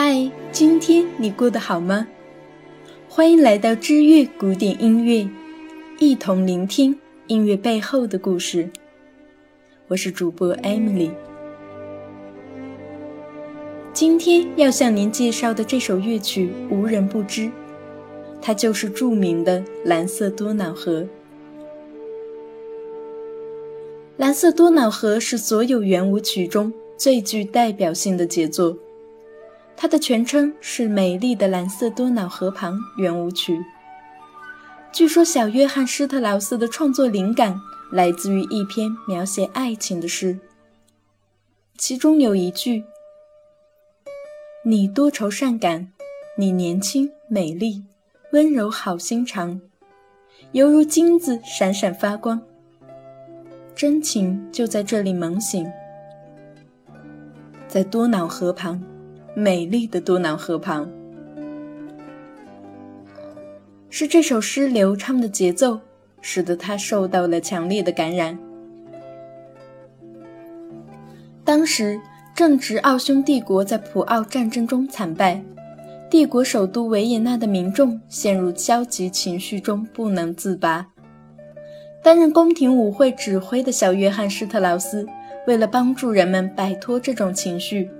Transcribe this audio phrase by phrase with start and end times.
[0.00, 2.06] 嗨，今天你过得好吗？
[3.08, 5.28] 欢迎来到知乐古典音乐，
[5.98, 6.96] 一同聆听
[7.26, 8.70] 音乐背后的故事。
[9.88, 11.10] 我是主播 Emily。
[13.92, 17.50] 今天要向您介绍的这首乐曲无人不知，
[18.40, 21.00] 它就是著名的《蓝色多瑙河》。
[24.16, 28.78] 《蓝色多瑙河》是所有圆舞曲中最具代表性的杰作。
[29.80, 33.56] 它的全称是《美丽的蓝色多瑙河旁圆舞曲》。
[34.90, 37.54] 据说，小约翰施特劳斯的创作灵感
[37.92, 40.36] 来自于一篇描写爱情的诗，
[41.76, 42.82] 其中有一句
[44.66, 45.92] ：“你多愁善感，
[46.36, 47.84] 你年轻美丽，
[48.32, 49.60] 温柔好心肠，
[50.50, 52.42] 犹如金子闪闪发光。”
[53.76, 55.70] 真情就在这里萌醒，
[57.68, 58.82] 在多瑙河旁。
[59.34, 60.90] 美丽的多瑙河旁，
[63.88, 65.80] 是这首诗流畅的节奏，
[66.20, 68.36] 使得他受到了强烈的感染。
[71.44, 72.00] 当时
[72.34, 75.40] 正值奥匈帝国在普奥战争中惨败，
[76.10, 80.86] 帝国首都维也纳的民众陷入消极情绪中不能自拔。
[82.02, 85.06] 担任宫廷舞会指挥的小约翰施特劳斯，
[85.46, 87.90] 为了帮助人们摆脱这种情绪。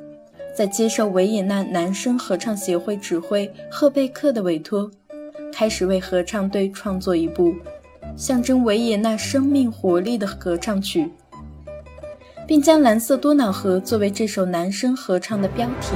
[0.59, 4.91] 在接受维也纳男声合唱协会指挥赫贝克的委托，
[5.53, 7.55] 开始为合唱队创作一部
[8.17, 11.09] 象征维也纳生命活力的合唱曲，
[12.45, 15.95] 并将《蓝色多瑙河》作为这首男声合唱的标题，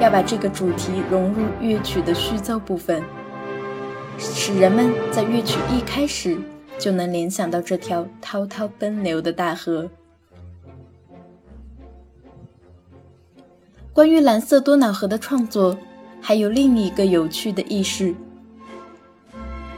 [0.00, 3.00] 要把这个主题融入乐曲的序奏部分，
[4.18, 6.36] 使人们在乐曲一开始
[6.80, 9.88] 就能联想到这条滔滔奔流的大河。
[13.94, 15.76] 关于蓝色多瑙河的创作，
[16.18, 18.14] 还有另一个有趣的轶事。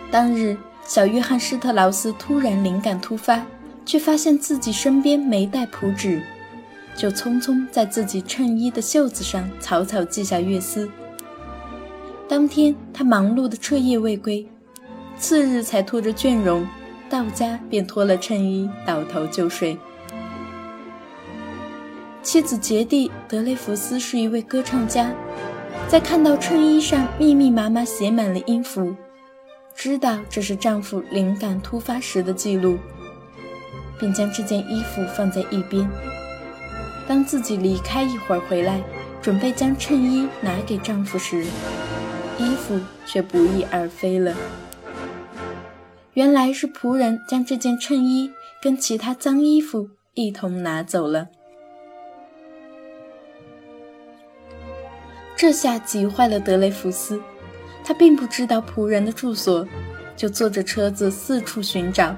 [0.08, 3.44] 当日，小约翰施特劳斯突然灵感突发，
[3.84, 6.22] 却发现自己身边没带谱纸，
[6.96, 10.88] 就匆匆在自己衬衣的袖子上草草记下乐思。
[12.28, 14.46] 当天，他忙碌的彻夜未归，
[15.18, 16.64] 次日才拖着倦容
[17.10, 19.76] 到家，便脱了衬衣，倒头就睡。
[22.24, 25.12] 妻子杰蒂·德雷福斯是一位歌唱家，
[25.86, 28.96] 在看到衬衣上密密麻麻写满了音符，
[29.74, 32.78] 知道这是丈夫灵感突发时的记录，
[34.00, 35.86] 便将这件衣服放在一边。
[37.06, 38.80] 当自己离开一会儿回来，
[39.20, 41.44] 准备将衬衣拿给丈夫时，
[42.38, 44.34] 衣服却不翼而飞了。
[46.14, 48.30] 原来是仆人将这件衬衣
[48.62, 51.28] 跟其他脏衣服一同拿走了。
[55.44, 57.20] 这下急坏了德雷福斯，
[57.84, 59.68] 他并不知道仆人的住所，
[60.16, 62.16] 就坐着车子四处寻找，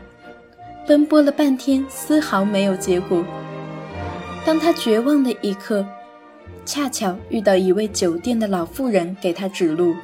[0.86, 3.24] 奔波了半天，丝毫没有结果。
[4.44, 5.84] 当他绝望的一刻，
[6.64, 9.96] 恰巧遇到一位酒店的老妇人给他指路。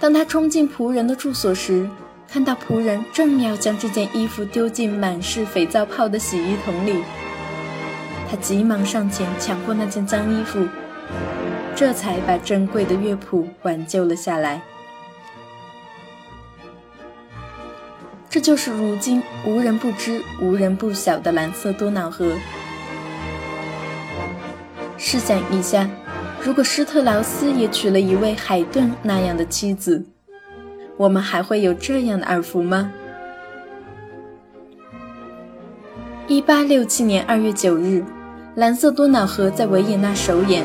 [0.00, 1.88] 当他冲进仆人的住所时，
[2.28, 7.00] 看到仆人正要将这件衣服丢进满是肥皂泡的洗衣桶里，
[8.28, 10.66] 他急忙上前抢过那件脏衣服。
[11.76, 14.62] 这才把珍贵的乐谱挽救了下来。
[18.30, 22.32] 这就是如今无人不知、无人不晓的蓝色多瑙河。
[24.96, 25.86] 试想一下，
[26.42, 30.02] 如果施特劳斯也娶了一位海顿那样的妻子，
[30.96, 32.90] 我们还会有这样的耳福吗？
[36.26, 38.02] 一八六七年二月九日，
[38.54, 40.64] 《蓝色多瑙河》在维也纳首演。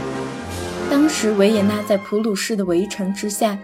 [0.91, 3.57] 当时维也纳在普鲁士的围城之下，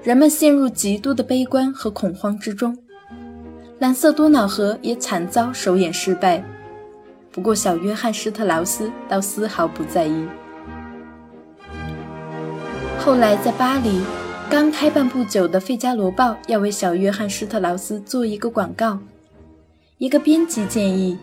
[0.00, 2.78] 人们陷入极度的悲观和恐慌之中。
[3.80, 6.40] 蓝色多瑙河也惨遭首演失败，
[7.32, 10.28] 不过小约翰施特劳斯倒丝毫不在意。
[13.00, 14.00] 后来在巴黎，
[14.48, 19.00] 刚开办不久的《费加罗报》要为小约翰施特劳斯做一个广告，
[19.98, 21.18] 一个编辑建议，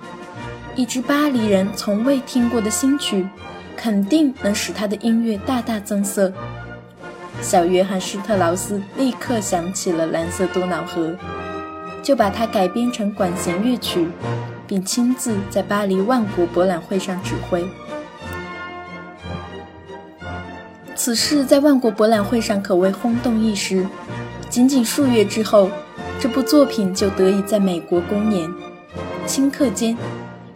[0.76, 3.26] 一支巴黎人从未听过的新曲。
[3.76, 6.32] 肯定能使他的音乐大大增色。
[7.42, 11.10] 小约翰施特劳斯立刻想起了《蓝色多瑙河》，
[12.02, 14.08] 就把它改编成管弦乐曲，
[14.66, 17.68] 并亲自在巴黎万国博览会上指挥。
[20.96, 23.86] 此事在万国博览会上可谓轰动一时。
[24.50, 25.70] 仅仅数月之后，
[26.20, 28.50] 这部作品就得以在美国公演。
[29.28, 29.98] 顷刻间，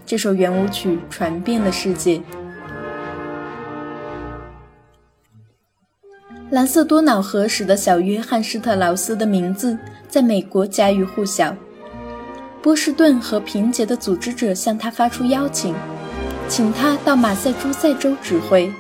[0.06, 2.22] 这首圆舞曲传遍了世界。
[6.50, 11.56] 蓝色多瑙河使得小约翰施特劳斯的名字在美国家喻户晓。
[12.62, 15.76] 波士顿和平节的组织者向他发出邀请，
[16.48, 18.72] 请他到马赛诸塞州指挥。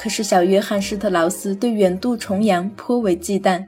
[0.00, 3.62] 可是小约翰施特劳斯对远渡重洋颇为忌惮。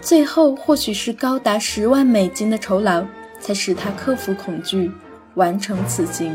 [0.00, 3.04] 最后，或许是高达十万美金的酬劳，
[3.40, 4.90] 才使他克服恐惧，
[5.34, 6.34] 完成此行。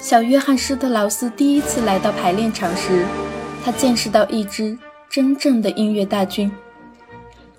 [0.00, 3.04] 小约翰施特劳斯第一次来到排练场时，
[3.62, 4.76] 他见识到一支
[5.10, 6.50] 真正的音乐大军。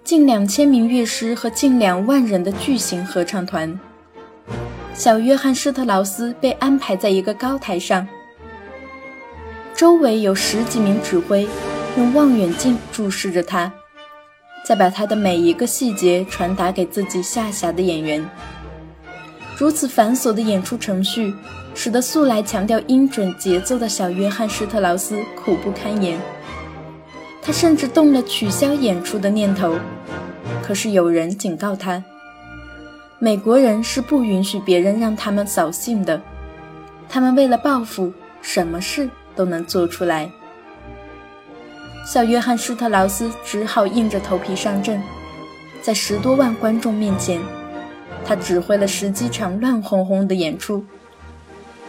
[0.03, 3.79] 近两千名乐师和近两万人的巨型合唱团。
[4.95, 8.07] 小约翰施特劳斯被安排在一个高台上，
[9.75, 11.47] 周围有十几名指挥
[11.95, 13.71] 用望远镜注视着他，
[14.65, 18.27] 再把他的每一个细节传达给自己下辖的演员。
[19.55, 21.33] 如此繁琐的演出程序，
[21.73, 26.19] 使得素来强调音准节奏的小约翰施特劳斯苦不堪言。
[27.41, 29.75] 他甚至动了取消演出的念头，
[30.61, 32.03] 可是有人警告他：
[33.17, 36.21] 美国人是不允许别人让他们扫兴的，
[37.09, 38.13] 他们为了报复，
[38.43, 40.29] 什么事都能做出来。
[42.05, 45.01] 小约翰施特劳斯只好硬着头皮上阵，
[45.81, 47.41] 在十多万观众面前，
[48.23, 50.85] 他指挥了十几场乱哄哄的演出。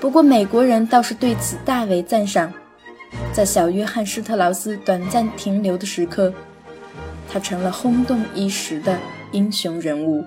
[0.03, 2.53] 不过美国人倒是对此大为赞赏。
[3.33, 6.35] 在小约翰施特劳斯短暂停留的时刻，
[7.31, 8.99] 他成了轰动一时的
[9.31, 10.25] 英雄人物。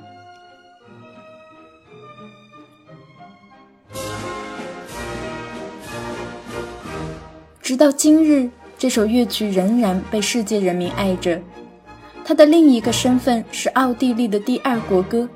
[7.62, 11.42] 直到今日，这首乐曲仍然被世界人民爱着。
[12.24, 15.28] 它的另一个身份是奥地利的第二国歌，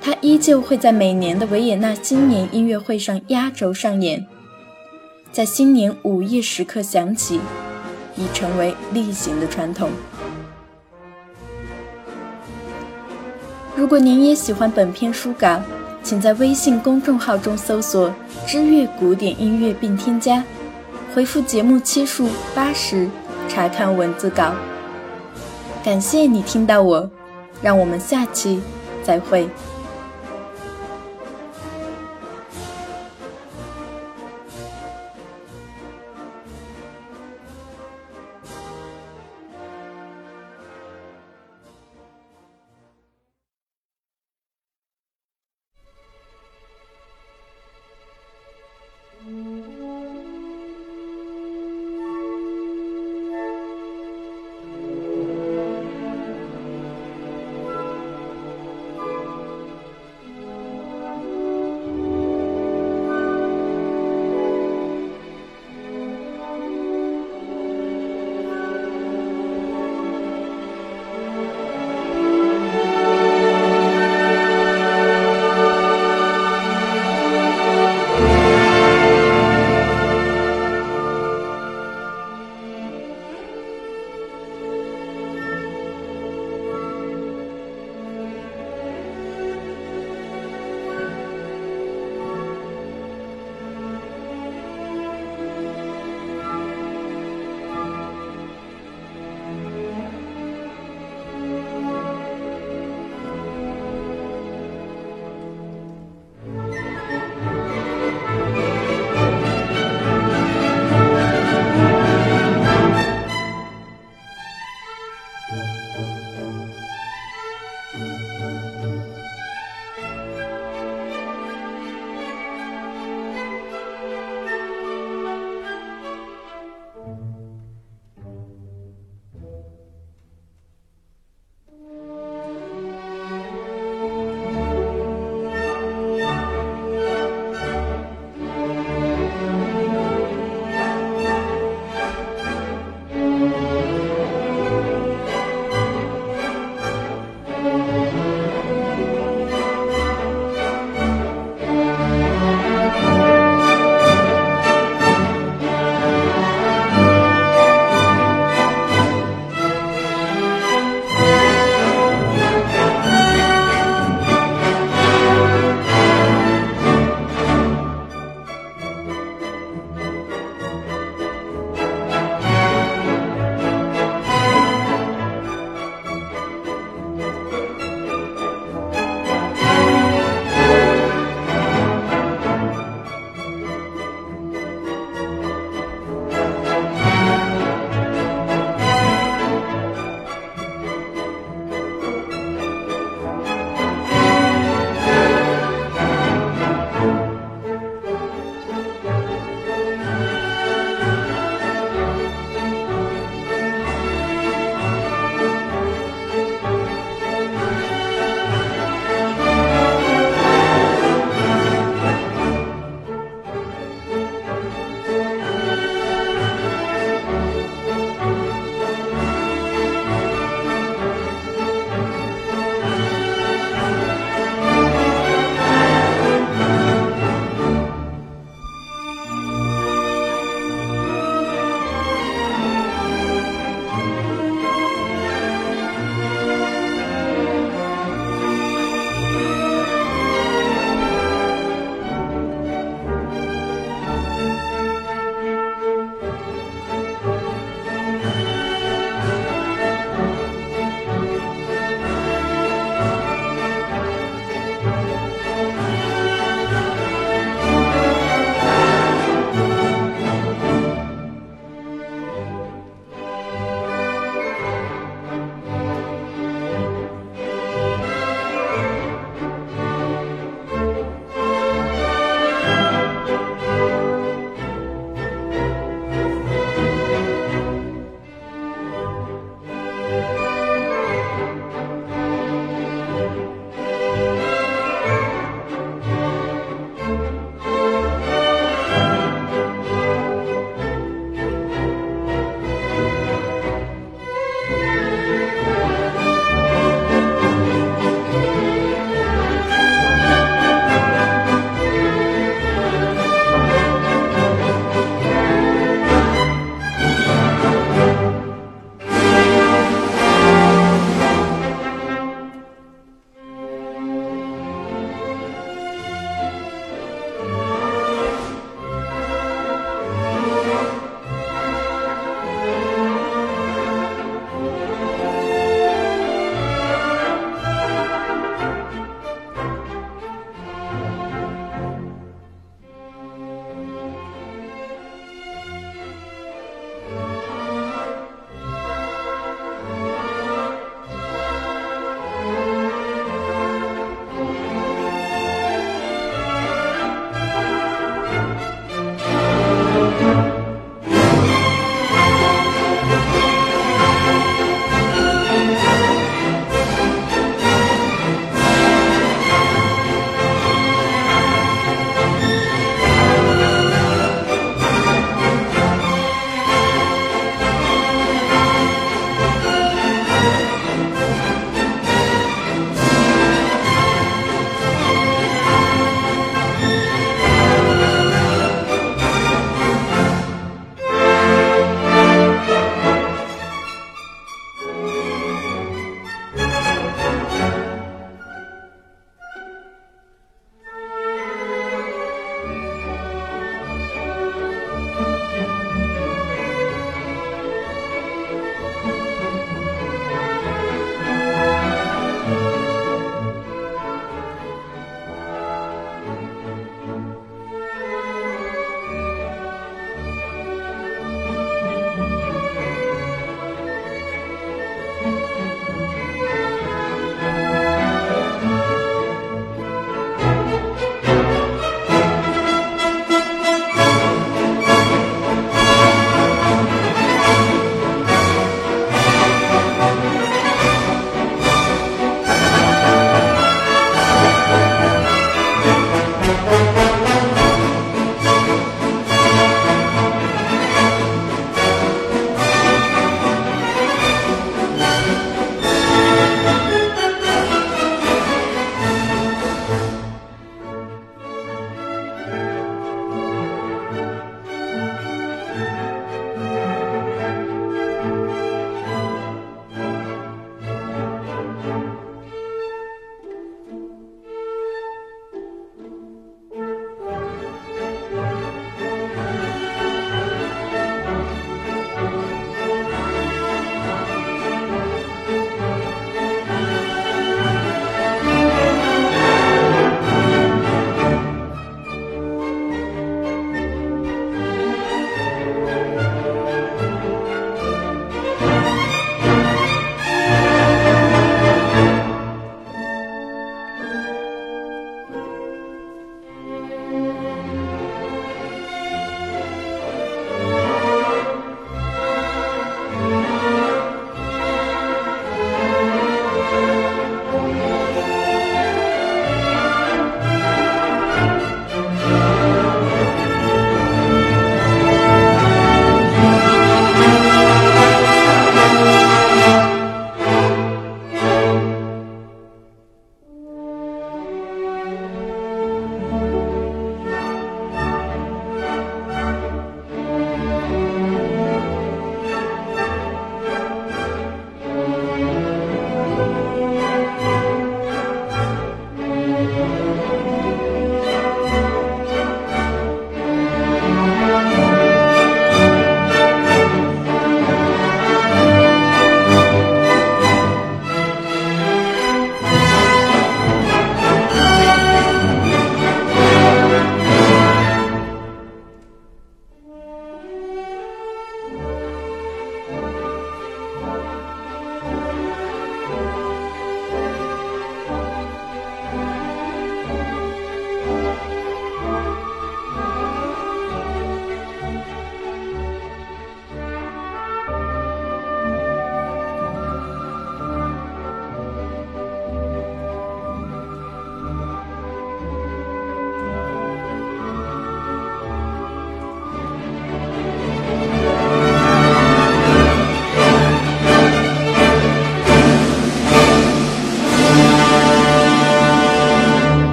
[0.00, 4.26] 它依旧会在每年的维也纳新年音乐会上压轴上演。
[5.30, 7.38] 在新年午夜时刻响起，
[8.16, 9.90] 已成为例行的传统。
[13.76, 15.60] 如果您也喜欢本篇书稿，
[16.02, 18.12] 请在微信公众号中搜索
[18.46, 20.42] “知乐古典音乐”并添加，
[21.14, 23.08] 回复节目期数八十
[23.48, 24.52] 查看文字稿。
[25.84, 27.08] 感谢你听到我，
[27.62, 28.60] 让我们下期
[29.02, 29.48] 再会。